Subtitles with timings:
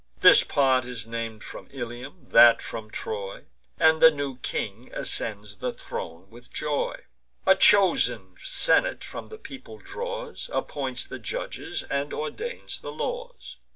[0.21, 3.43] This part is nam'd from Ilium, that from Troy,
[3.77, 7.01] And the new king ascends the throne with joy;
[7.45, 13.57] A chosen senate from the people draws; Appoints the judges, and ordains the laws.